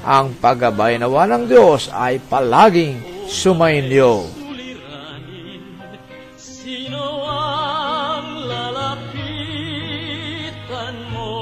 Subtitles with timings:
[0.00, 4.24] ang paggabay nawa ng Diyos ay palaging sumainyo.
[6.40, 9.84] Sino ang lalapitan
[11.12, 11.32] mo?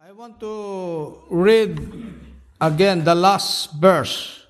[0.00, 0.54] I want to
[1.28, 1.76] read
[2.56, 4.48] again the last verse.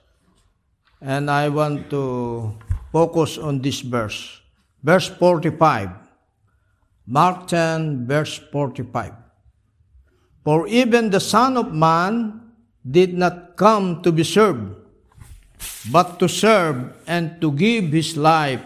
[1.02, 2.56] And I want to
[2.88, 4.40] focus on this verse.
[4.80, 5.90] Verse 45.
[7.06, 9.25] Mark 10, verse 45.
[10.46, 12.38] For even the Son of Man
[12.86, 14.78] did not come to be served,
[15.90, 18.62] but to serve and to give his life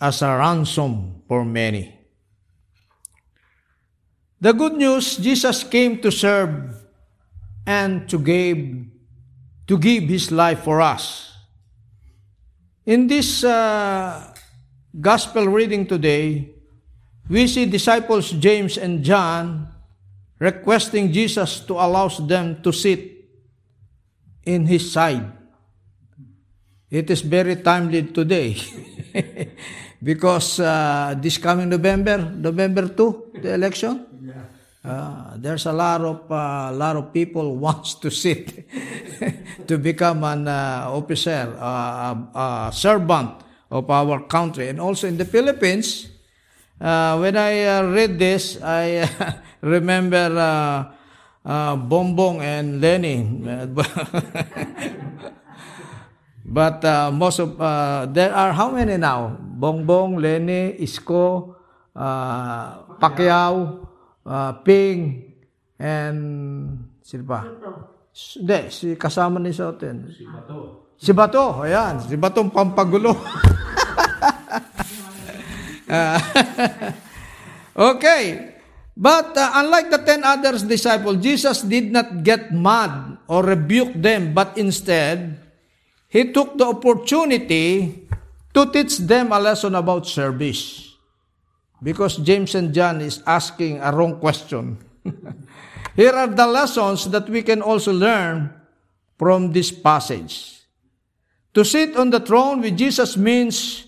[0.00, 1.94] as a ransom for many.
[4.40, 6.74] The good news, Jesus came to serve
[7.64, 8.58] and to give,
[9.68, 11.38] to give his life for us.
[12.84, 14.34] In this uh,
[15.00, 16.50] gospel reading today,
[17.30, 19.70] we see disciples James and John
[20.38, 23.24] requesting Jesus to allow them to sit
[24.44, 25.30] in his side.
[26.90, 28.56] It is very timely today
[30.02, 34.06] because uh, this coming November, November 2, the election,
[34.84, 38.68] uh, there's a lot of uh, lot of people wants to sit
[39.66, 42.14] to become an uh, officer, uh,
[42.68, 43.32] a servant
[43.70, 46.13] of our country, and also in the Philippines.
[46.80, 49.06] Uh, when I uh, read this, I
[49.62, 50.90] remember uh,
[51.46, 53.22] uh, Bongbong and Lenny.
[56.44, 59.38] but uh, most of uh, there are how many now?
[59.38, 61.54] Bongbong, Lenny, Isko,
[61.94, 63.86] uh, Pacquiao,
[64.26, 65.32] uh, Ping,
[65.78, 66.18] and
[67.02, 67.46] sino pa?
[68.14, 70.06] Hindi, si kasama ni Soten.
[70.10, 70.90] Si Bato.
[70.94, 71.98] Si Bato, ayan.
[71.98, 73.14] Si Batong Pampagulo.
[75.94, 76.18] Uh,
[77.94, 78.54] okay.
[78.94, 84.34] But uh, unlike the ten others disciples, Jesus did not get mad or rebuke them,
[84.34, 85.38] but instead,
[86.06, 88.06] he took the opportunity
[88.54, 90.94] to teach them a lesson about service.
[91.82, 94.78] Because James and John is asking a wrong question.
[95.98, 98.54] Here are the lessons that we can also learn
[99.18, 100.62] from this passage.
[101.54, 103.86] To sit on the throne with Jesus means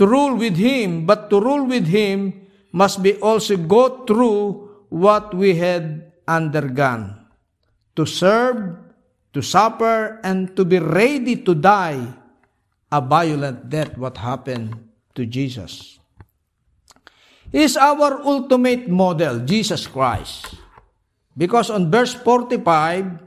[0.00, 5.36] to rule with Him, but to rule with Him must be also go through what
[5.36, 7.28] we had undergone.
[8.00, 8.80] To serve,
[9.36, 12.00] to suffer, and to be ready to die
[12.88, 14.72] a violent death, what happened
[15.12, 16.00] to Jesus.
[17.52, 20.56] Is our ultimate model, Jesus Christ.
[21.36, 23.20] Because on verse 45,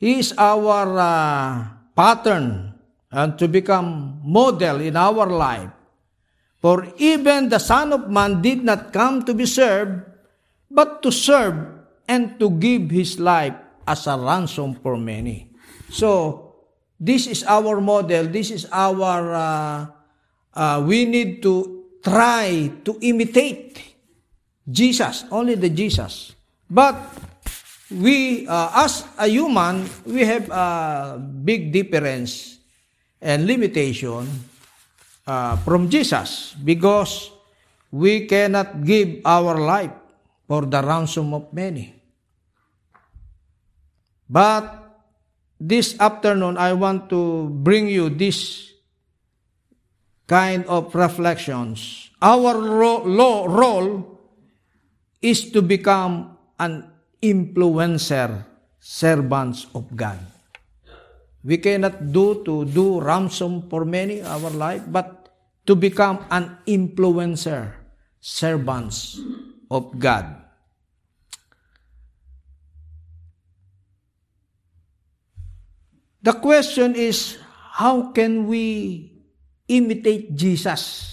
[0.00, 2.80] He is our uh, pattern
[3.12, 5.81] and to become model in our life.
[6.62, 10.06] For even the Son of Man did not come to be served,
[10.70, 11.58] but to serve
[12.06, 15.50] and to give his life as a ransom for many.
[15.90, 16.54] So,
[17.02, 19.86] this is our model, this is our, uh,
[20.54, 23.98] uh, we need to try to imitate
[24.62, 26.38] Jesus, only the Jesus.
[26.70, 26.94] But
[27.90, 32.62] we, uh, as a human, we have a big difference
[33.20, 34.51] and limitation
[35.26, 37.30] uh, from Jesus because
[37.90, 39.92] we cannot give our life
[40.48, 41.94] for the ransom of many.
[44.28, 44.82] But
[45.60, 48.70] this afternoon, I want to bring you this
[50.26, 52.10] kind of reflections.
[52.22, 54.18] Our ro- lo- role
[55.20, 56.88] is to become an
[57.20, 58.44] influencer,
[58.80, 60.18] servants of God.
[61.42, 65.34] We cannot do to do ransom for many our life, but
[65.66, 67.74] to become an influencer,
[68.22, 69.18] servants
[69.70, 70.38] of God.
[76.22, 77.42] The question is,
[77.74, 79.10] how can we
[79.66, 81.10] imitate Jesus?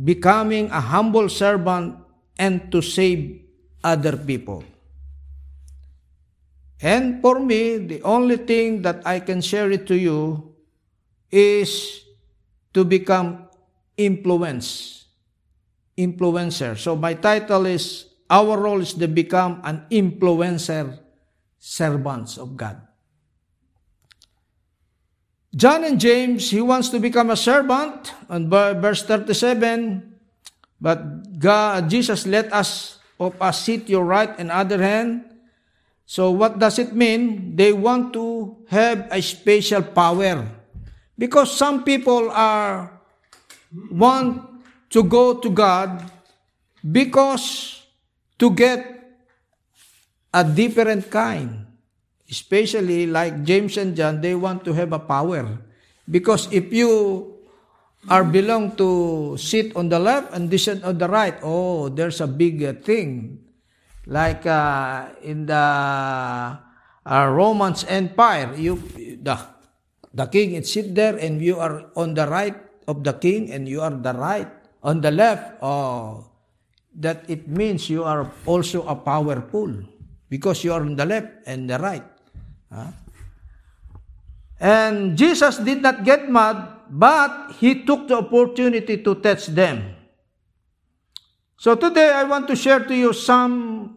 [0.00, 2.00] Becoming a humble servant
[2.40, 3.44] and to save
[3.84, 4.64] other people.
[6.82, 10.54] And for me, the only thing that I can share it to you
[11.30, 12.02] is
[12.74, 13.48] to become
[13.96, 15.06] influence,
[15.96, 16.76] influencer.
[16.76, 20.98] So my title is Our Role is to Become an Influencer,
[21.58, 22.82] Servants of God.
[25.54, 28.12] John and James, he wants to become a servant.
[28.28, 30.02] On verse 37,
[30.80, 35.33] but God, Jesus let us of us sit your right and other hand.
[36.06, 37.56] So what does it mean?
[37.56, 40.46] They want to have a special power.
[41.16, 42.92] Because some people are
[43.90, 44.42] want
[44.90, 46.02] to go to God
[46.84, 47.82] because
[48.38, 48.94] to get
[50.32, 51.66] a different kind.
[52.28, 55.60] Especially like James and John, they want to have a power.
[56.10, 57.30] Because if you
[58.08, 62.26] are belong to sit on the left and this on the right, oh, there's a
[62.26, 63.43] big thing.
[64.06, 65.64] Like uh, in the
[67.04, 68.76] uh, Romans Empire, you
[69.20, 69.36] the
[70.12, 72.56] the king is sit there and you are on the right
[72.86, 74.48] of the king and you are the right
[74.84, 75.58] on the left.
[75.64, 76.28] Oh,
[77.00, 79.72] that it means you are also a powerful
[80.28, 82.04] because you are on the left and the right.
[82.70, 82.92] Huh?
[84.60, 89.96] And Jesus did not get mad, but he took the opportunity to test them.
[91.58, 93.93] So today I want to share to you some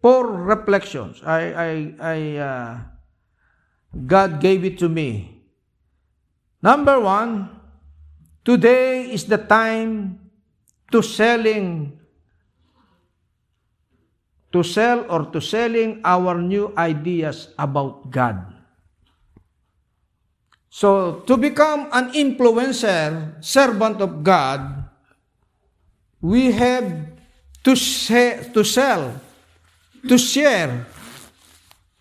[0.00, 1.22] four reflections.
[1.24, 2.78] I, I, I, uh,
[4.06, 5.42] God gave it to me.
[6.62, 7.48] Number one,
[8.44, 10.18] today is the time
[10.92, 12.00] to selling
[14.52, 18.50] to sell or to selling our new ideas about God.
[20.70, 24.86] So, to become an influencer, servant of God,
[26.22, 27.10] we have
[27.64, 29.18] to, say, to sell,
[30.08, 30.86] to share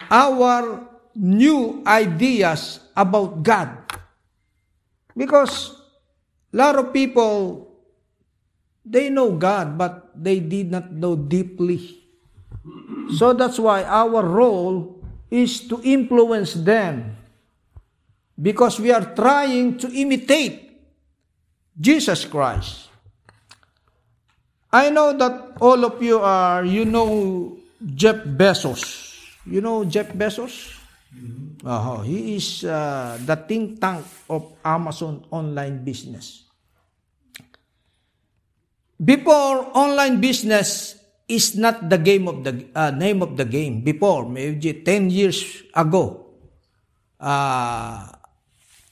[0.09, 3.75] our new ideas about God.
[5.15, 5.75] Because
[6.53, 7.67] a lot of people,
[8.85, 11.99] they know God, but they did not know deeply
[13.09, 17.17] So that's why our role is to influence them
[18.37, 20.81] because we are trying to imitate
[21.79, 22.89] Jesus Christ.
[24.71, 29.15] I know that all of you are, you know Jeff Bezos.
[29.47, 30.75] You know Jeff Bezos?
[31.09, 31.65] Mm-hmm.
[31.65, 36.45] Uh, he is uh, the think tank of Amazon online business.
[38.99, 44.25] Before online business is not the game of the uh, name of the game before
[44.25, 46.25] maybe 10 years ago
[47.21, 48.09] uh,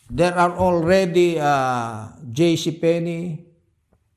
[0.07, 3.41] there are already uh, JC Penney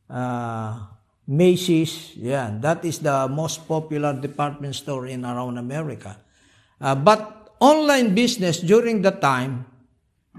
[0.06, 0.89] uh,
[1.30, 6.18] Macy's yeah that is the most popular department store in around America
[6.82, 9.64] uh, but online business during the time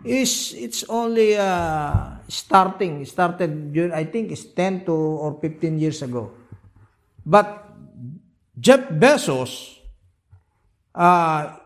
[0.03, 6.35] is it's only uh, starting started I think it's 10 to or 15 years ago
[7.25, 7.61] but
[8.61, 9.81] Jeff Bezos,
[10.93, 11.57] uh,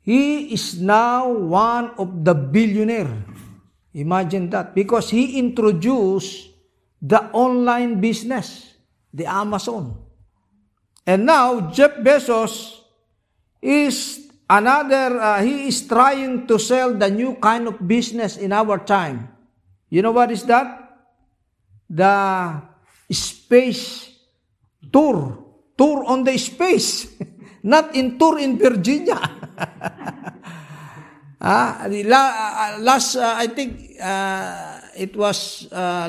[0.00, 3.12] he is now one of the billionaire.
[3.92, 4.74] Imagine that.
[4.74, 6.53] Because he introduced
[7.04, 8.72] the online business,
[9.12, 9.92] the Amazon.
[11.04, 12.80] And now, Jeff Bezos
[13.60, 18.80] is another, uh, he is trying to sell the new kind of business in our
[18.80, 19.28] time.
[19.92, 20.80] You know what is that?
[21.92, 22.62] The
[23.12, 24.08] space
[24.88, 25.44] tour.
[25.76, 27.12] Tour on the space.
[27.62, 29.20] Not in tour in Virginia.
[31.44, 36.08] Ah, uh, last uh, I think uh, it was uh,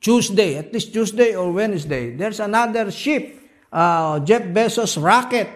[0.00, 2.14] Tuesday, at least Tuesday or Wednesday.
[2.14, 3.38] There's another ship,
[3.72, 5.48] uh, Jeff Bezos rocket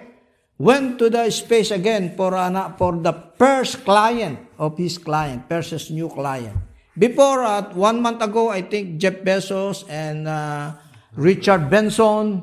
[0.58, 5.90] went to the space again for uh, for the first client of his client, first
[5.90, 6.56] new client.
[6.98, 10.76] Before uh, one month ago, I think Jeff Bezos and uh,
[11.16, 12.42] Richard Benson,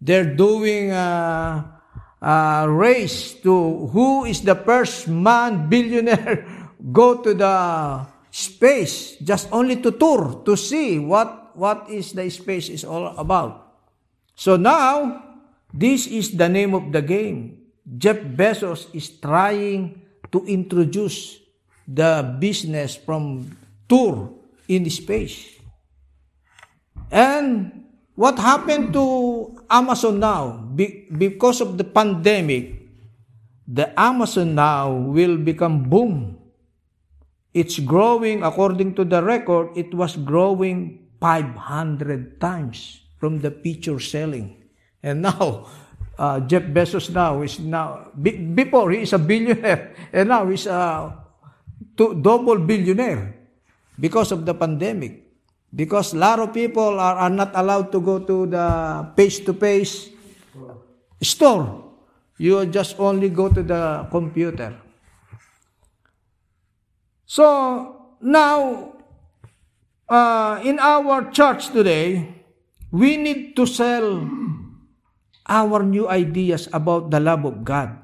[0.00, 0.90] they're doing.
[0.90, 1.76] Uh,
[2.22, 6.44] uh, race to who is the first man billionaire
[6.92, 7.54] go to the
[8.36, 13.80] space just only to tour to see what what is the space is all about
[14.36, 15.24] so now
[15.72, 17.56] this is the name of the game
[17.96, 19.96] jeff bezos is trying
[20.28, 21.40] to introduce
[21.88, 23.48] the business from
[23.88, 24.28] tour
[24.68, 25.56] in space
[27.08, 29.04] and What happened to
[29.68, 30.56] Amazon now?
[30.72, 32.88] Be- because of the pandemic,
[33.68, 36.40] the Amazon now will become boom.
[37.56, 44.60] It's growing, according to the record, it was growing 500 times from the feature selling.
[45.00, 45.64] And now,
[46.20, 50.68] uh, Jeff Bezos now is now, be- before he is a billionaire, and now he's
[50.68, 51.16] a
[51.96, 53.32] two, double billionaire
[53.96, 55.24] because of the pandemic.
[55.72, 58.68] Because a lot of people are, are not allowed to go to the
[59.16, 60.12] face-to-face
[61.24, 61.88] store.
[62.36, 64.76] You just only go to the computer.
[67.26, 68.94] So, now,
[70.06, 72.22] uh, in our church today,
[72.94, 74.22] we need to sell
[75.46, 77.98] our new ideas about the love of God.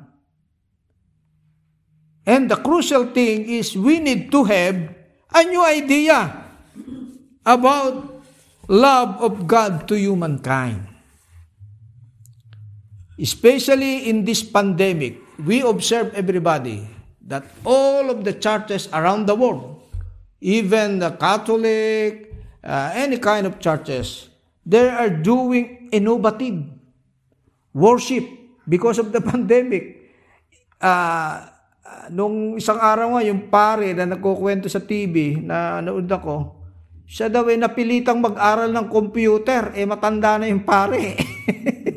[2.26, 4.90] And the crucial thing is we need to have
[5.30, 6.42] a new idea
[7.46, 8.22] about
[8.66, 10.86] love of God to humankind.
[13.18, 19.82] Especially in this pandemic, we observe everybody that all of the churches around the world,
[20.42, 24.30] even the Catholic, uh, any kind of churches,
[24.66, 26.66] they are doing innovative
[27.74, 28.26] worship
[28.66, 30.12] because of the pandemic.
[30.82, 31.46] Uh,
[32.10, 36.62] nung isang araw nga, yung pare na nagkukwento sa TV na naud ako,
[37.06, 41.14] siya daw ay napilitang mag-aral ng computer, eh matanda na yung pare.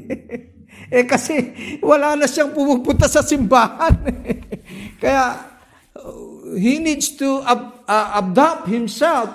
[0.95, 3.95] eh kasi wala na siyang pumupunta sa simbahan.
[5.01, 5.55] Kaya
[6.57, 9.31] he needs to ab- uh, adapt himself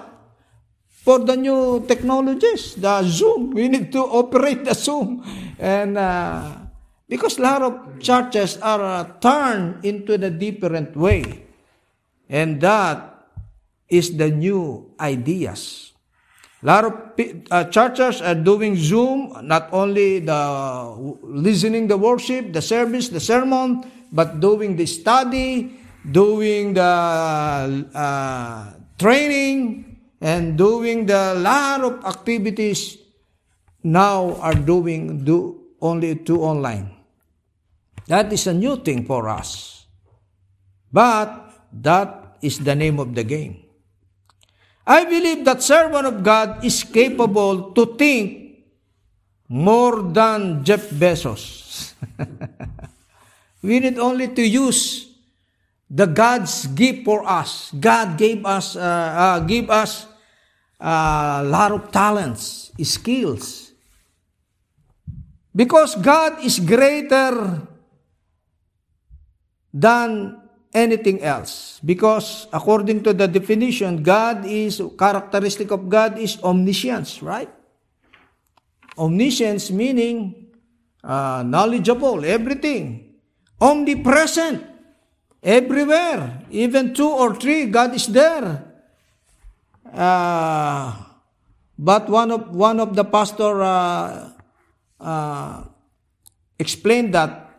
[0.88, 3.50] for the new technologies, the Zoom.
[3.50, 5.24] We need to operate the Zoom.
[5.58, 6.68] And uh,
[7.08, 11.46] because a lot of churches are uh, turned into the different way.
[12.28, 13.26] And that
[13.88, 15.92] is the new ideas.
[16.62, 16.92] A lot of
[17.50, 20.92] uh, churches are doing Zoom, not only the
[21.24, 26.90] listening the worship, the service, the sermon, but doing the study, doing the
[27.94, 29.90] uh, training,
[30.20, 32.98] and doing the lot of activities
[33.82, 36.92] now are doing do only to online.
[38.06, 39.86] That is a new thing for us.
[40.92, 43.64] But that is the name of the game.
[44.86, 48.66] I believe that servant of God is capable to think
[49.48, 51.94] more than Jeff Bezos.
[53.62, 55.10] we need only to use
[55.90, 57.72] the God's gift for us.
[57.74, 60.06] God gave us, uh, uh, give us
[60.78, 63.72] a lot of talents, skills.
[65.54, 67.66] Because God is greater
[69.74, 70.40] than
[70.72, 71.80] anything else.
[71.84, 77.50] Because according to the definition, God is, characteristic of God is omniscience, right?
[78.96, 80.46] Omniscience meaning
[81.02, 83.09] uh, knowledgeable, everything.
[83.60, 84.64] Omnipresent,
[85.42, 86.46] everywhere.
[86.50, 88.64] Even two or three, God is there.
[89.92, 90.92] Uh,
[91.78, 94.30] but one of, one of the pastor uh,
[95.00, 95.64] uh,
[96.58, 97.50] explained that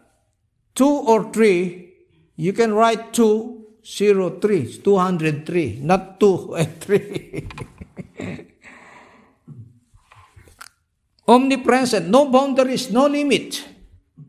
[0.74, 1.92] two or three
[2.42, 7.48] You can write 203, 203, not 2 and 3.
[11.28, 13.64] Omnipresent, no boundaries, no limit.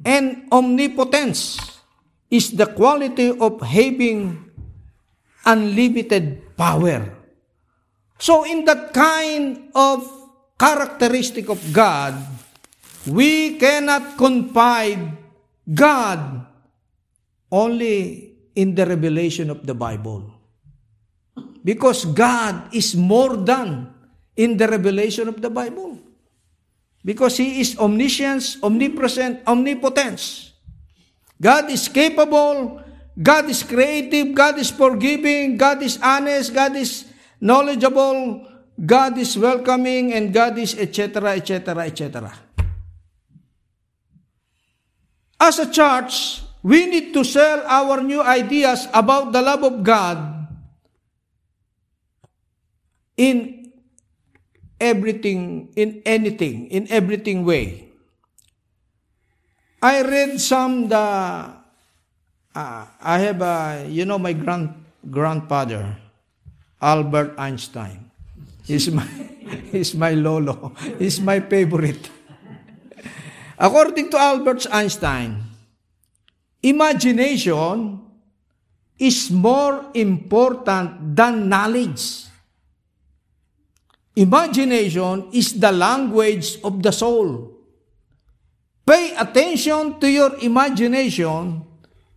[0.04, 1.58] And omnipotence
[2.30, 4.50] is the quality of having
[5.46, 7.12] unlimited power.
[8.18, 10.06] So in that kind of
[10.58, 12.14] characteristic of God,
[13.06, 15.18] we cannot confide
[15.66, 16.46] God
[17.50, 20.30] only in the revelation of the Bible.
[21.62, 23.90] Because God is more than
[24.34, 25.98] in the revelation of the Bible.
[27.04, 30.52] Because He is omniscience, omnipresent, omnipotence.
[31.40, 32.82] God is capable
[33.20, 37.04] God is creative, God is forgiving, God is honest, God is
[37.40, 38.48] knowledgeable,
[38.80, 42.32] God is welcoming, and God is etc., etc., etc.
[45.36, 50.48] As a church, we need to share our new ideas about the love of God
[53.18, 53.61] in
[54.82, 57.86] everything, in anything, in everything way.
[59.78, 64.74] I read some the, uh, I have a, you know, my grand
[65.06, 65.96] grandfather,
[66.82, 68.10] Albert Einstein.
[68.66, 69.06] He's my,
[69.72, 70.74] he's my lolo.
[70.98, 72.10] He's my favorite.
[73.58, 75.38] According to Albert Einstein,
[76.62, 78.02] imagination
[78.98, 82.31] is more important than knowledge.
[84.14, 87.48] Imagination is the language of the soul.
[88.84, 91.64] Pay attention to your imagination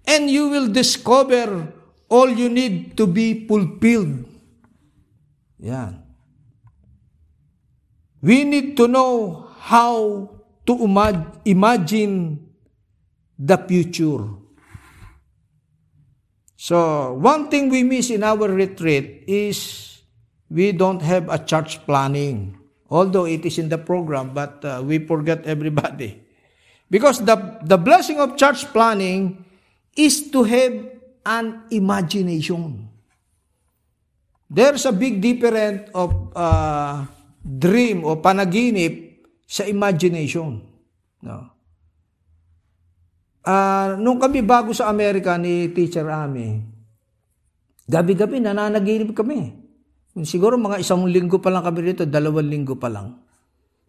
[0.03, 1.71] and you will discover
[2.09, 4.27] all you need to be fulfilled.
[5.59, 6.03] Yan.
[8.21, 10.29] We need to know how
[10.65, 10.73] to
[11.45, 12.41] imagine
[13.37, 14.25] the future.
[16.57, 19.94] So, one thing we miss in our retreat is
[20.49, 22.57] we don't have a church planning.
[22.89, 26.21] Although it is in the program, but uh, we forget everybody.
[26.85, 27.33] Because the,
[27.65, 29.41] the blessing of church planning
[29.97, 30.73] is to have
[31.25, 32.85] an imagination.
[34.45, 37.09] There's a big difference of uh,
[37.41, 40.61] dream o panaginip sa imagination.
[41.25, 41.49] No.
[43.41, 46.61] Uh, nung kami bago sa Amerika ni Teacher Ami,
[47.89, 49.64] gabi-gabi nananaginip kami.
[50.23, 53.19] Siguro mga isang linggo pa lang kami dito, dalawang linggo pa lang.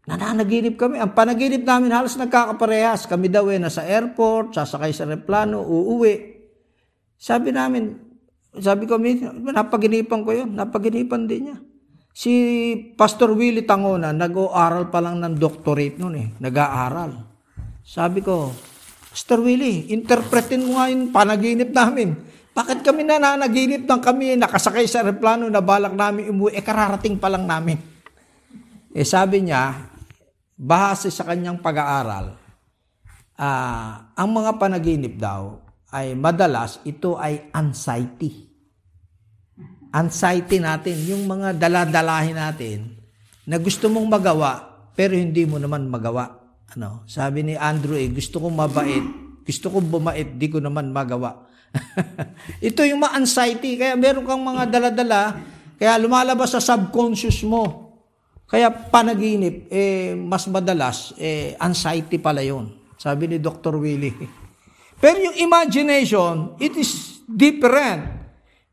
[0.07, 0.99] Nananaginip kami.
[0.99, 3.07] Ang panaginip namin halos nagkakaparehas.
[3.07, 6.15] Kami daw eh nasa airport, sasakay sa replano, uuwi.
[7.15, 7.95] Sabi namin,
[8.59, 10.51] sabi ko, napaginipan ko yun.
[10.55, 11.59] Napaginipan din niya.
[12.17, 12.33] Si
[12.97, 16.29] Pastor Willie Tangona, nag-aaral pa lang ng doctorate noon eh.
[16.41, 17.13] Nag-aaral.
[17.87, 18.51] Sabi ko,
[19.13, 22.17] Pastor Willie, interpretin mo nga yung panaginip namin.
[22.57, 27.29] Bakit kami nananaginip ng kami nakasakay sa aeroplano na balak namin umuwi, eh kararating pa
[27.29, 27.77] lang namin.
[28.97, 29.93] Eh sabi niya,
[30.57, 32.33] bahase sa kanyang pag-aaral,
[33.37, 35.61] uh, ang mga panaginip daw
[35.93, 38.49] ay madalas ito ay anxiety.
[39.93, 42.97] Anxiety natin, yung mga daladalahin natin
[43.45, 44.53] na gusto mong magawa
[44.97, 46.41] pero hindi mo naman magawa.
[46.73, 47.05] Ano?
[47.05, 49.05] Sabi ni Andrew, eh, gusto kong mabait,
[49.45, 51.45] gusto kong bumait, di ko naman magawa.
[52.69, 53.77] Ito yung ma-anxiety.
[53.81, 55.41] Kaya meron kang mga daladala,
[55.77, 57.87] kaya lumalabas sa subconscious mo.
[58.47, 63.75] Kaya panaginip, eh, mas madalas, eh, anxiety pala yon Sabi ni Dr.
[63.75, 64.15] Willie.
[65.03, 68.07] Pero yung imagination, it is different.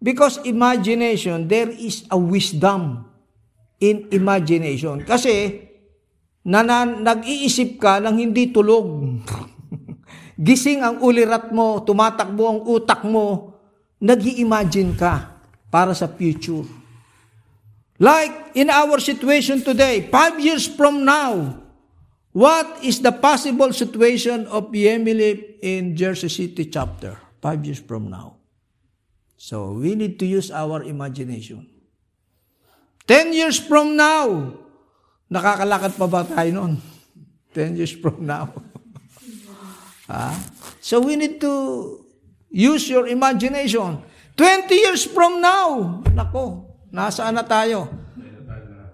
[0.04, 3.08] Because imagination, there is a wisdom
[3.82, 5.02] in imagination.
[5.04, 5.63] Kasi,
[6.44, 8.86] na, na nag-iisip ka ng hindi tulog.
[10.44, 13.56] Gising ang ulirat mo, tumatakbo ang utak mo,
[14.04, 15.40] nag imagine ka
[15.72, 16.68] para sa future.
[17.96, 21.64] Like in our situation today, five years from now,
[22.36, 27.16] what is the possible situation of Yemili in Jersey City chapter?
[27.40, 28.44] Five years from now.
[29.40, 31.72] So we need to use our imagination.
[33.08, 34.60] Ten years from now,
[35.32, 36.74] nakakalakad pa ba tayo noon?
[37.56, 38.52] Ten years from now.
[40.84, 42.04] So we need to
[42.52, 44.04] use your imagination.
[44.36, 47.88] 20 years from now, nako, nasaan na tayo?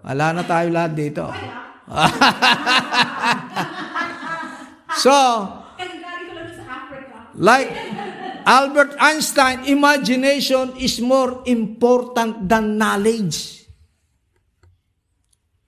[0.05, 1.25] Wala na tayo lahat dito.
[5.03, 5.15] so,
[7.39, 7.71] like
[8.45, 13.65] Albert Einstein, imagination is more important than knowledge.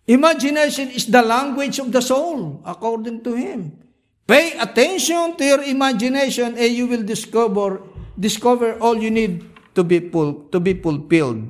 [0.06, 3.81] Imagination is the language of the soul, according to him.
[4.30, 7.82] Pay attention to your imagination and you will discover
[8.16, 11.42] discover all you need to be full, to be fulfilled.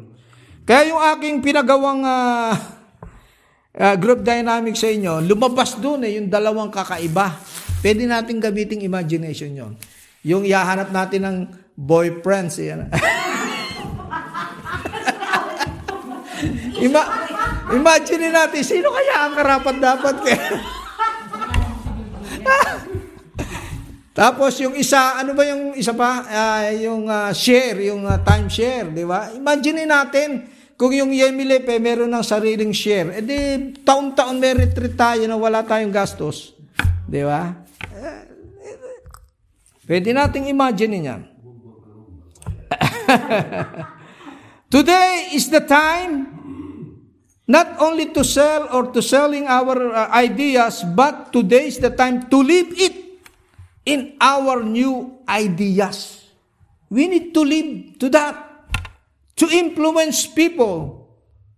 [0.63, 2.53] Kaya yung aking pinagawang uh,
[3.75, 7.36] uh, group dynamic sa inyo, lumabas doon eh, yung dalawang kakaiba.
[7.81, 9.73] Pwede natin gamitin imagination yon.
[10.21, 11.38] Yung ihahanap natin ng
[11.73, 12.62] boyfriends.
[12.62, 12.88] Yan.
[16.81, 17.01] Ima
[17.73, 20.81] imagine natin, sino kaya ang karapat dapat kaya?
[24.21, 26.25] Tapos yung isa, ano ba yung isa pa?
[26.27, 29.32] Uh, yung uh, share, yung uh, time share, di ba?
[29.32, 35.23] Imagine natin, kung yung Yemile pe meron ng sariling share, edi taon-taon may retreat tayo
[35.30, 36.58] na wala tayong gastos.
[37.06, 37.62] Di ba?
[39.91, 41.21] Pwede nating imagine yan.
[44.71, 46.31] Today is the time
[47.51, 52.31] not only to sell or to selling our uh, ideas, but today is the time
[52.31, 52.95] to live it
[53.83, 56.31] in our new ideas.
[56.87, 58.35] We need to live to that,
[59.35, 61.11] to influence people,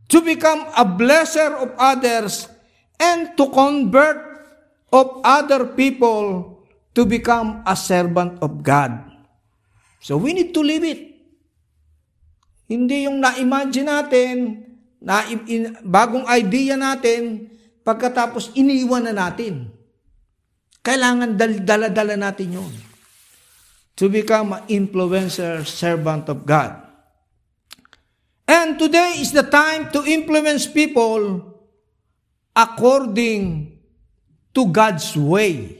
[0.10, 2.50] to become a blesser of others,
[2.98, 4.18] and to convert
[4.90, 6.58] of other people
[6.94, 8.98] to become a servant of God.
[10.02, 11.02] So we need to live it.
[12.70, 14.38] Hindi yung na-imagine natin,
[15.04, 17.52] na in, bagong idea natin,
[17.84, 19.68] pagkatapos iniwan na natin.
[20.80, 22.74] Kailangan dal- dala-dala natin yun.
[24.00, 26.80] To become an influencer servant of God.
[28.48, 31.52] And today is the time to influence people
[32.56, 33.76] according
[34.56, 35.80] to God's way.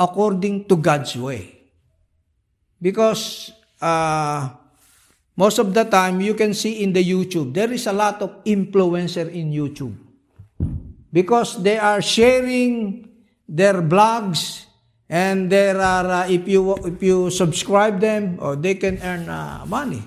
[0.00, 1.72] According to God's way.
[2.80, 4.57] Because uh,
[5.38, 8.42] most of the time, you can see in the YouTube, there is a lot of
[8.42, 9.94] influencer in YouTube.
[11.12, 13.06] Because they are sharing
[13.46, 14.66] their blogs
[15.08, 19.64] and there are, uh, if, you, if you subscribe them, or they can earn uh,
[19.66, 20.02] money.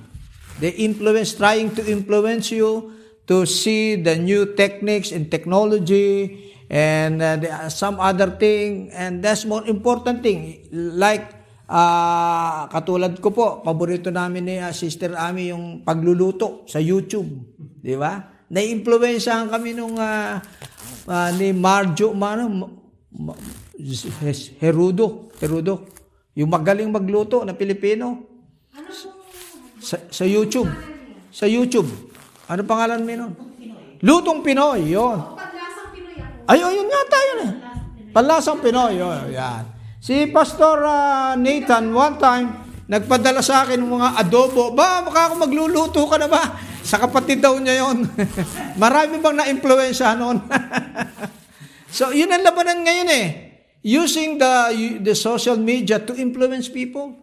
[0.59, 2.91] They influence, trying to influence you
[3.27, 8.91] to see the new techniques and technology and uh, the, some other thing.
[8.91, 10.67] And that's more important thing.
[10.71, 11.40] Like,
[11.71, 17.31] uh, katulad ko po, paborito namin ni uh, Sister Ami yung pagluluto sa YouTube.
[17.79, 18.19] Di ba?
[18.51, 20.37] Na-influensyahan kami nung uh,
[21.07, 22.43] uh, ni Marjo, mano,
[23.15, 23.33] ma,
[24.59, 25.87] Herudo, Herudo.
[26.35, 28.27] Yung magaling magluto na Pilipino.
[29.81, 30.69] Sa, sa YouTube.
[31.31, 31.89] Sa YouTube.
[32.51, 33.33] Ano pangalan mo nun?
[34.03, 35.19] Lutong Pinoy, yon.
[36.49, 37.47] Ay, oh, yun nga tayo na.
[38.11, 39.63] Panlasang Pinoy, yun, yan.
[40.01, 42.49] Si Pastor uh, Nathan, one time,
[42.89, 44.73] nagpadala sa akin mga adobo.
[44.73, 46.57] Ba, baka ako magluluto ka na ba?
[46.81, 48.09] Sa kapatid daw niya yon.
[48.81, 50.41] Marami bang na-influensya noon?
[52.01, 53.27] so, yun ang labanan ngayon eh.
[53.85, 57.13] Using the, the social media to influence people.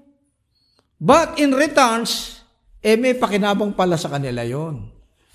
[1.02, 2.46] But in returns,
[2.78, 4.86] eh may pakinabang pala sa kanila yon.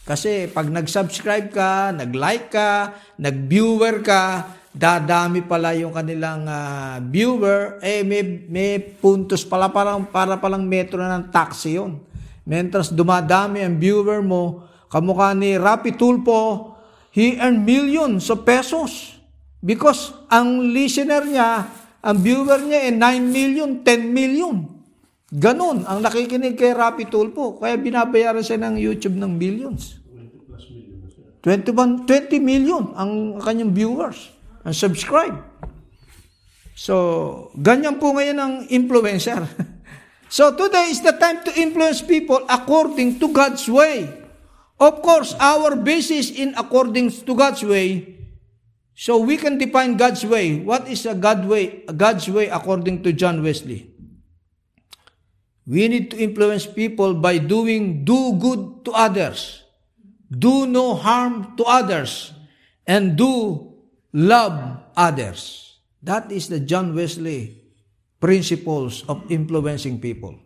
[0.08, 8.02] Kasi pag nag-subscribe ka, nag-like ka, nag-viewer ka, dadami pala yung kanilang uh, viewer, eh
[8.02, 12.02] may, may puntos pala parang, para palang metro na ng taxi yon.
[12.44, 16.74] Mentras dumadami ang viewer mo, kamukha ni Rapi Tulpo,
[17.14, 19.14] he earned millions of pesos.
[19.64, 21.70] Because ang listener niya,
[22.04, 24.68] ang viewer niya eh 9 million, 10 million.
[25.32, 27.62] Ganon ang nakikinig kay Rapi Tulpo.
[27.62, 30.02] Kaya binabayaran siya ng YouTube ng millions.
[31.46, 34.33] 21, 20 million ang kanyang viewers
[34.64, 35.36] ang subscribe.
[36.74, 39.46] So, ganyan po ngayon ang influencer.
[40.36, 44.10] so, today is the time to influence people according to God's way.
[44.82, 48.18] Of course, our basis in according to God's way,
[48.98, 50.60] so we can define God's way.
[50.60, 51.86] What is a God way?
[51.88, 53.94] A God's way according to John Wesley.
[55.64, 59.64] We need to influence people by doing do good to others,
[60.28, 62.34] do no harm to others,
[62.84, 63.73] and do
[64.14, 65.74] love others.
[66.02, 67.58] That is the John Wesley
[68.22, 70.38] principles of influencing people.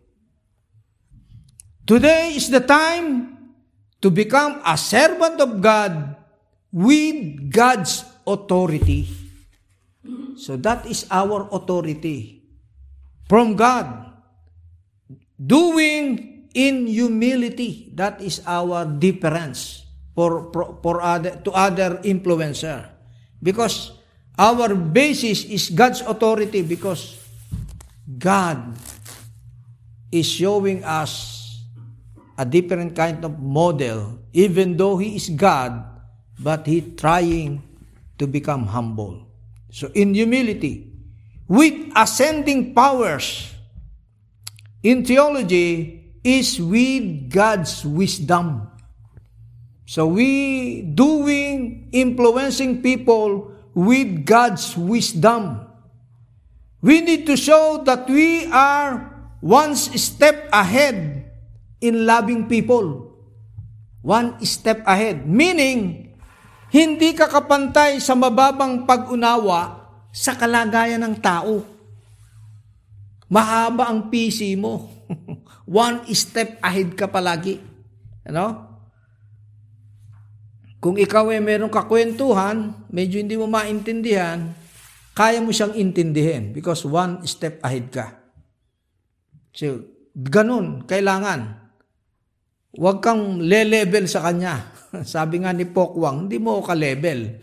[1.86, 3.38] Today is the time
[4.02, 6.16] to become a servant of God
[6.72, 9.08] with God's authority.
[10.38, 12.44] So that is our authority
[13.28, 14.14] from God.
[15.38, 22.97] Doing in humility, that is our difference for, for, for other, to other influencer.
[23.42, 23.92] Because
[24.38, 27.18] our basis is God's authority because
[28.18, 28.78] God
[30.12, 31.64] is showing us
[32.38, 35.82] a different kind of model even though He is God,
[36.38, 37.66] but He trying
[38.22, 39.26] to become humble.
[39.74, 40.94] So in humility,
[41.50, 43.50] with ascending powers,
[44.84, 48.70] in theology, is with God's wisdom.
[49.88, 55.64] So we doing, influencing people with God's wisdom.
[56.84, 61.32] We need to show that we are one step ahead
[61.80, 63.16] in loving people.
[64.04, 65.24] One step ahead.
[65.24, 66.12] Meaning,
[66.68, 71.64] hindi ka kapantay sa mababang pag-unawa sa kalagayan ng tao.
[73.32, 74.92] Mahaba ang PC mo.
[75.64, 77.60] One step ahead ka palagi.
[78.28, 78.67] Ano?
[80.88, 84.56] Kung ikaw ay meron kakwentuhan, medyo hindi mo maintindihan,
[85.12, 88.16] kaya mo siyang intindihin because one step ahead ka.
[89.52, 91.70] So, Ganun, kailangan.
[92.74, 94.74] Huwag kang le-level sa kanya.
[95.06, 97.38] Sabi nga ni Pokwang, hindi mo ka-level.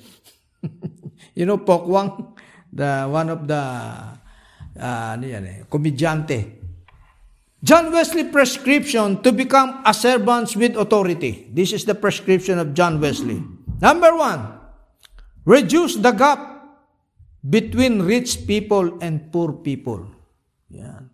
[1.39, 2.35] you know, Pokwang,
[2.75, 3.63] the, one of the,
[4.75, 6.64] uh, ano yan eh, komedyante.
[7.65, 11.49] John Wesley prescription to become a servant with authority.
[11.49, 13.41] This is the prescription of John Wesley.
[13.81, 14.61] Number one,
[15.49, 16.61] reduce the gap
[17.41, 20.05] between rich people and poor people.
[20.69, 21.09] Yan.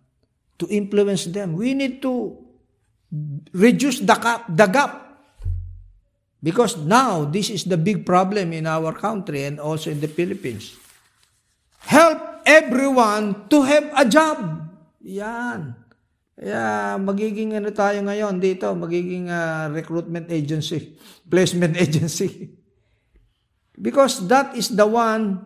[0.59, 2.35] To influence them, we need to
[3.55, 4.91] reduce the gap, the gap.
[6.43, 10.75] Because now, this is the big problem in our country and also in the Philippines.
[11.87, 14.67] Help everyone to have a job.
[14.99, 15.79] Yan.
[16.41, 20.97] Kaya magiging ano tayo ngayon dito, magiging uh, recruitment agency,
[21.31, 22.49] placement agency.
[23.77, 25.37] Because that is the one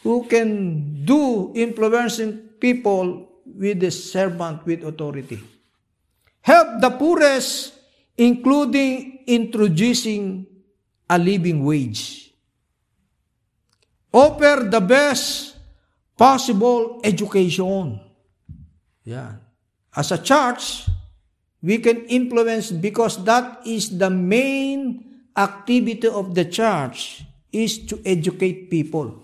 [0.00, 0.48] who can
[1.04, 5.36] do influencing people with the servant with authority.
[6.40, 7.76] Help the poorest,
[8.16, 10.48] including introducing
[11.12, 12.32] a living wage.
[14.16, 15.60] Offer the best
[16.16, 18.00] possible education.
[19.04, 19.45] Yeah.
[19.96, 20.84] As a church,
[21.62, 28.68] we can influence because that is the main activity of the church is to educate
[28.68, 29.16] people.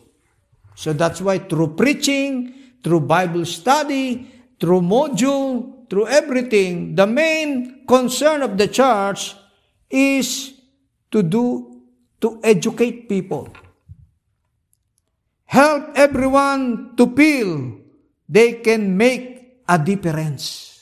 [0.74, 8.40] So that's why through preaching, through Bible study, through module, through everything, the main concern
[8.40, 9.36] of the church
[9.90, 10.54] is
[11.10, 11.82] to do
[12.22, 13.52] to educate people.
[15.44, 17.76] Help everyone to feel
[18.26, 19.41] they can make
[19.72, 20.76] a difference.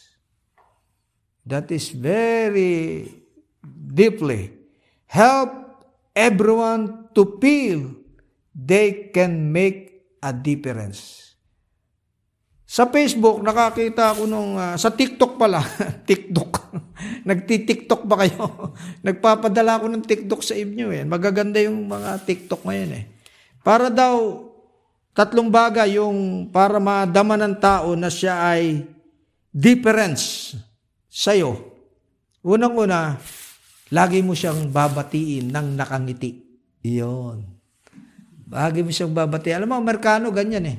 [1.46, 3.07] That is very
[3.70, 4.50] deeply.
[5.07, 7.94] Help everyone to feel
[8.50, 11.31] they can make a difference.
[12.70, 15.59] Sa Facebook, nakakita ako nung, uh, sa TikTok pala,
[16.11, 16.50] TikTok.
[17.31, 18.70] Nagti-TikTok ba kayo?
[19.07, 21.03] Nagpapadala ako ng TikTok sa inyo eh.
[21.03, 23.05] Magaganda yung mga TikTok ngayon eh.
[23.66, 24.50] Para daw,
[25.11, 28.87] Tatlong bagay yung para madama ng tao na siya ay
[29.51, 30.55] difference
[31.11, 31.59] sa'yo.
[32.46, 33.18] Unang-una,
[33.90, 36.46] lagi mo siyang babatiin ng nakangiti.
[36.87, 37.42] Iyon.
[38.49, 39.61] Lagi mo siyang babatiin.
[39.61, 40.79] Alam mo, Amerikano, ganyan eh.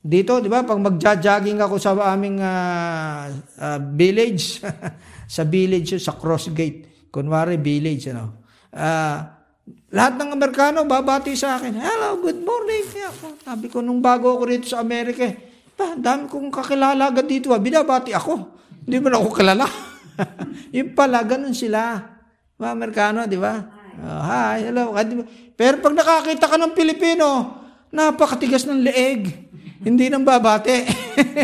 [0.00, 3.28] Dito, di ba, pag magja-jogging ako sa aming uh,
[3.60, 4.64] uh, village,
[5.36, 9.35] sa village, sa cross gate, kunwari village, ano, uh,
[9.90, 12.84] lahat ng Amerikano babati sa akin, hello, good morning.
[13.42, 15.30] Sabi ko, nung bago ako rito sa Amerika,
[15.76, 17.52] pa, dami kong kakilala agad dito.
[17.52, 17.60] Ah.
[17.60, 18.34] Binabati ako.
[18.86, 19.66] Hindi mo na ako kilala.
[20.76, 22.02] yung pala, ganun sila.
[22.56, 23.54] Mga Amerikano, di ba?
[23.96, 24.92] Oh, hi, hello.
[25.56, 27.26] Pero pag nakakita ka ng Pilipino,
[27.92, 29.22] napakatigas ng leeg.
[29.84, 30.82] Hindi nang babati.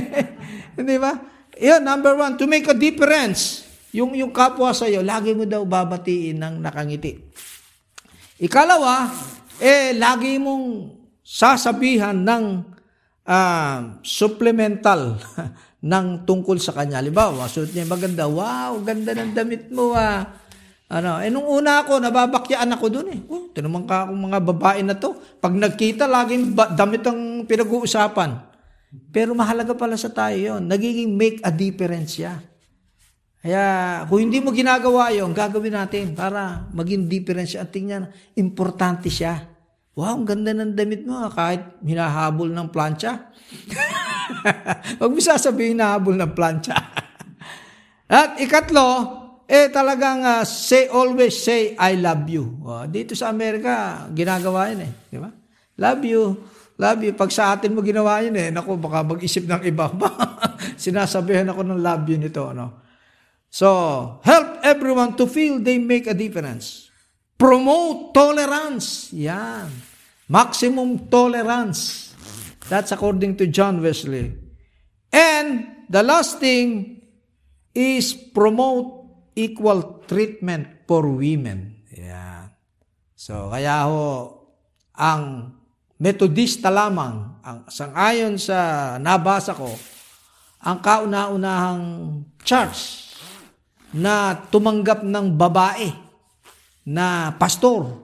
[0.79, 1.13] Hindi ba?
[1.61, 3.69] Yan, number one, to make a difference.
[3.93, 7.21] Yung, yung kapwa sa'yo, lagi mo daw babatiin ng nakangiti.
[8.43, 9.07] Ikalawa,
[9.63, 10.91] eh, lagi mong
[11.23, 12.67] sasabihan ng
[13.23, 15.15] uh, supplemental
[15.95, 16.99] ng tungkol sa kanya.
[16.99, 20.43] Halimbawa, suot niya maganda, wow, ganda ng damit mo ah.
[20.91, 23.21] Ano, eh nung una ako, nababakyaan ako doon eh.
[23.31, 25.15] Oh, tinumang ka akong mga babae na to.
[25.39, 28.43] Pag nagkita, laging ba- damit ang pinag-uusapan.
[29.15, 32.43] Pero mahalaga pala sa tayo yon Nagiging make a difference siya.
[33.43, 33.63] Kaya
[34.07, 38.07] kung hindi mo ginagawa yon, gagawin natin para maging difference at tingnan,
[38.39, 39.51] importante siya.
[39.99, 43.35] Wow, ang ganda ng damit mo ah, kahit hinahabol ng plancha.
[45.03, 46.79] Huwag mo sasabihin hinahabol ng plancha.
[48.09, 48.89] at ikatlo,
[49.51, 52.63] eh talagang uh, say always say I love you.
[52.63, 54.93] Oh, dito sa Amerika, ginagawa yun eh.
[55.11, 55.29] Di ba?
[55.83, 56.23] Love you.
[56.79, 57.13] Love you.
[57.19, 59.91] Pag sa atin mo ginawa yun eh, naku, baka mag-isip ng iba.
[60.81, 62.49] Sinasabihan ako ng love you nito.
[62.49, 62.81] Ano?
[63.53, 63.69] So,
[64.25, 66.89] help everyone to feel they make a difference.
[67.37, 69.13] Promote tolerance.
[69.13, 69.69] Yan.
[70.25, 72.17] Maximum tolerance.
[72.73, 74.33] That's according to John Wesley.
[75.13, 76.97] And the last thing
[77.77, 79.05] is promote
[79.37, 81.85] equal treatment for women.
[81.93, 82.57] Yan.
[83.13, 84.33] So, kaya ho,
[84.97, 85.53] ang
[86.01, 89.69] Metodista lamang, ang sangayon sa nabasa ko,
[90.65, 91.85] ang kauna-unahang
[92.43, 93.12] church
[93.93, 95.89] na tumanggap ng babae
[96.89, 98.03] na pastor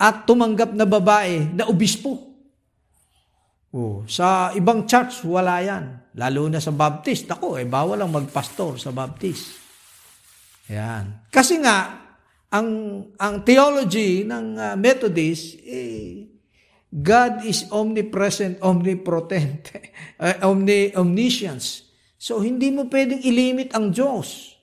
[0.00, 2.30] at tumanggap na babae na obispo.
[3.70, 6.10] Oh, sa ibang church, wala yan.
[6.18, 7.30] Lalo na sa Baptist.
[7.30, 9.54] Ako, eh, bawal ang magpastor sa Baptist.
[10.66, 11.30] Yan.
[11.30, 12.02] Kasi nga,
[12.50, 12.68] ang,
[13.14, 16.26] ang theology ng uh, Methodist, eh,
[16.90, 19.70] God is omnipresent, omnipotent,
[20.18, 21.86] uh, omni, omniscience.
[22.18, 24.58] So, hindi mo pwedeng ilimit ang Diyos.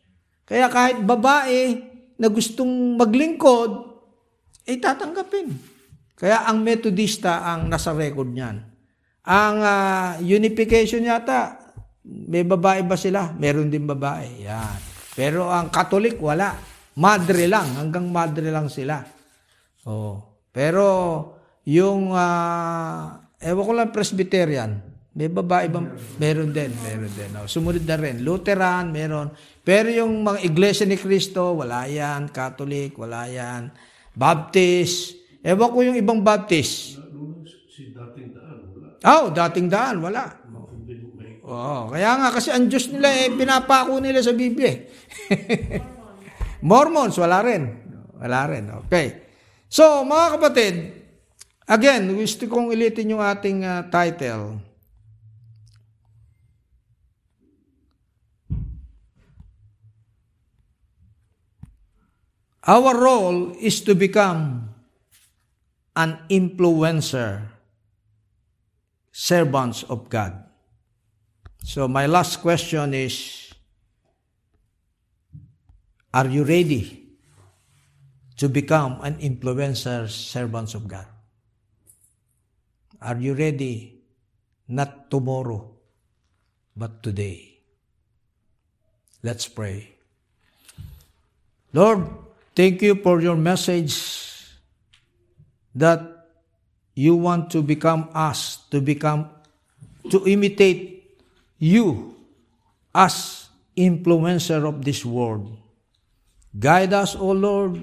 [0.47, 1.83] Kaya kahit babae
[2.15, 3.99] na gustong maglingkod,
[4.67, 5.51] ay tatanggapin.
[6.17, 8.63] Kaya ang Methodista ang nasa record niyan.
[9.27, 11.59] Ang ah, unification yata,
[12.07, 13.35] may babae ba sila?
[13.35, 14.47] Meron din babae.
[14.47, 14.79] Yan.
[15.13, 16.55] Pero ang Catholic, wala.
[16.97, 17.75] Madre lang.
[17.75, 19.03] Hanggang madre lang sila.
[19.83, 20.47] Oh.
[20.55, 20.87] Pero
[21.67, 24.71] yung, ah, ewan ko lang, Presbyterian,
[25.17, 25.97] may babae bang?
[26.21, 27.29] Meron din, meron din.
[27.41, 28.21] Oh, sumunod na rin.
[28.21, 29.33] Lutheran, meron.
[29.65, 32.29] Pero yung mga iglesia ni Cristo, wala yan.
[32.29, 33.73] Catholic, wala yan.
[34.13, 35.17] Baptist.
[35.41, 37.01] Ewan ko yung ibang Baptist.
[39.01, 40.37] Oh, dating daan, wala.
[41.47, 44.69] Oo, kaya nga kasi ang Diyos nila eh, pinapako nila sa Biblia.
[44.69, 44.79] eh.
[46.69, 47.63] Mormons, wala rin.
[48.21, 49.25] Wala rin, okay.
[49.65, 50.75] So, mga kapatid,
[51.65, 54.66] again, gusto kong ilitin yung ating ah, title.
[62.67, 64.75] Our role is to become
[65.95, 67.47] an influencer,
[69.09, 70.43] servants of God.
[71.63, 73.53] So my last question is,
[76.13, 77.07] are you ready
[78.35, 81.07] to become an influencer, servants of God?
[83.01, 84.03] Are you ready?
[84.67, 85.71] Not tomorrow,
[86.75, 87.59] but today.
[89.23, 89.95] Let's pray.
[91.71, 92.26] Lord,
[92.57, 93.93] thank you for your message
[95.77, 96.01] that
[96.97, 99.29] you want to become us, to become,
[100.09, 101.21] to imitate
[101.61, 102.17] you
[102.97, 103.45] as
[103.77, 105.53] influencer of this world.
[106.57, 107.77] Guide us, O Lord.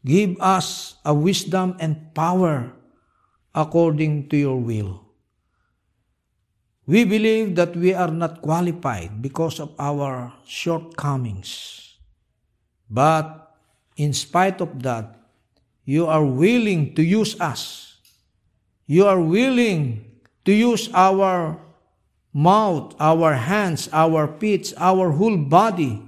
[0.00, 2.72] Give us a wisdom and power
[3.52, 5.04] according to your will.
[6.86, 11.82] We believe that we are not qualified because of our shortcomings.
[12.88, 13.45] But
[13.96, 15.16] in spite of that,
[15.84, 17.96] you are willing to use us.
[18.86, 20.04] You are willing
[20.44, 21.58] to use our
[22.32, 26.02] mouth, our hands, our feet, our whole body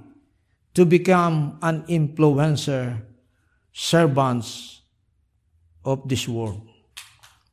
[0.75, 3.01] to become an influencer,
[3.73, 4.81] servants
[5.83, 6.61] of this world.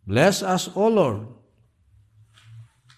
[0.07, 1.27] Bless us, O Lord,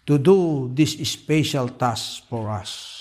[0.06, 2.98] to do this special task for us.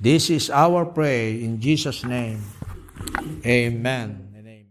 [0.00, 2.40] This is our prayer in Jesus' name.
[2.98, 4.26] Amen.
[4.34, 4.66] and amen.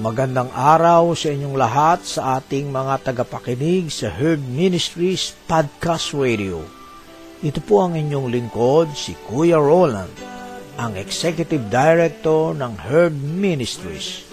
[0.00, 6.64] Magandang araw sa inyong lahat sa ating mga tagapakinig sa Herd Ministries Podcast Radio.
[7.40, 10.12] Ito po ang inyong lingkod, si Kuya Roland,
[10.76, 14.28] ang Executive Director ng Herd Ministries.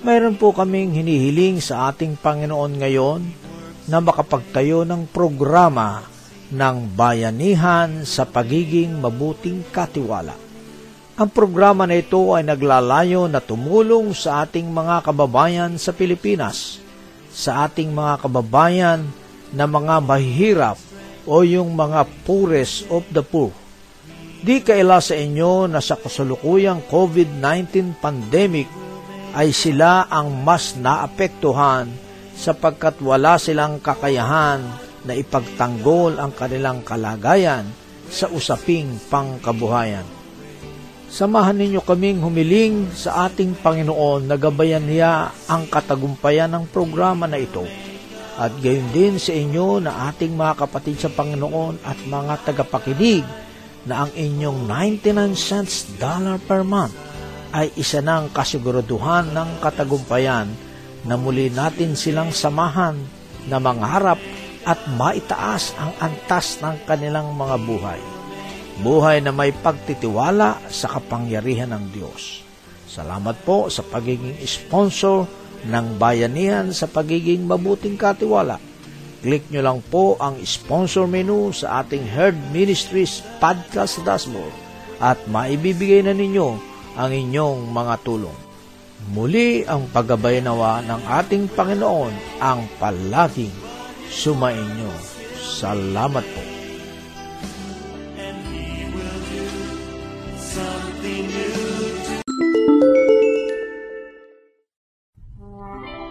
[0.00, 3.49] Mayroon po kaming hinihiling sa ating Panginoon ngayon
[3.90, 6.06] na makapagtayo ng programa
[6.54, 10.38] ng bayanihan sa pagiging mabuting katiwala.
[11.18, 16.78] Ang programa na ito ay naglalayo na tumulong sa ating mga kababayan sa Pilipinas,
[17.34, 19.10] sa ating mga kababayan
[19.50, 20.78] na mga mahihirap
[21.26, 23.50] o yung mga poorest of the poor.
[24.40, 28.70] Di kaila sa inyo na sa kasalukuyang COVID-19 pandemic
[29.36, 32.09] ay sila ang mas naapektuhan
[32.40, 34.64] sapagkat wala silang kakayahan
[35.04, 37.68] na ipagtanggol ang kanilang kalagayan
[38.08, 40.08] sa usaping pangkabuhayan.
[41.10, 47.36] Samahan ninyo kaming humiling sa ating Panginoon na gabayan niya ang katagumpayan ng programa na
[47.36, 47.66] ito.
[48.40, 53.26] At gayon din sa inyo na ating mga kapatid sa Panginoon at mga tagapakinig
[53.84, 56.94] na ang inyong 99 cents dollar per month
[57.50, 60.69] ay isa ng kasiguraduhan ng katagumpayan
[61.04, 62.96] na muli natin silang samahan
[63.48, 64.20] na mangarap
[64.68, 68.00] at maitaas ang antas ng kanilang mga buhay
[68.80, 72.42] buhay na may pagtitiwala sa kapangyarihan ng Diyos.
[72.88, 75.28] Salamat po sa pagiging sponsor
[75.68, 78.56] ng bayanihan sa pagiging mabuting katiwala.
[79.20, 84.52] Click nyo lang po ang sponsor menu sa ating Herd Ministries podcast dashboard
[84.96, 86.56] at maibibigay na ninyo
[86.96, 88.49] ang inyong mga tulong.
[89.08, 92.12] Muli ang paggabay nawa ng ating Panginoon
[92.44, 93.52] ang palaging
[94.12, 94.92] sumainyo.
[95.40, 96.42] Salamat po.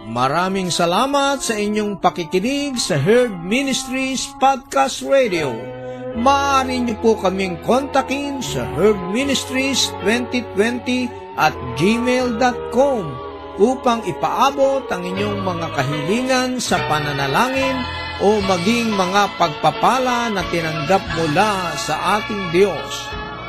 [0.09, 5.53] Maraming salamat sa inyong pakikinig sa Herd Ministries Podcast Radio.
[6.17, 13.03] Maaari niyo po kaming kontakin sa Herd Ministries 2020 at gmail.com
[13.59, 17.79] upang ipaabot ang inyong mga kahilingan sa pananalangin
[18.19, 22.93] o maging mga pagpapala na tinanggap mula sa ating Diyos.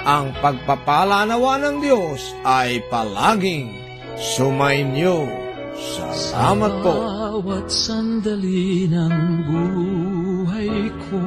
[0.06, 3.70] Ang pagpapala nawa ng Diyos ay palaging
[4.18, 5.26] sumainyo.
[5.80, 6.94] Salamat po.
[6.94, 9.16] Bawat sandali ng
[9.48, 11.22] buhay ko